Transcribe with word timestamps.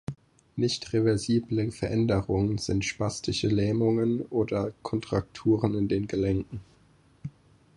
Nicht 0.55 0.93
reversible 0.93 1.71
Veränderungen 1.71 2.57
sind 2.57 2.85
spastische 2.85 3.47
Lähmungen 3.47 4.23
oder 4.23 4.73
Kontrakturen 4.81 5.75
in 5.75 5.89
den 5.89 6.07
Gelenken. 6.07 6.61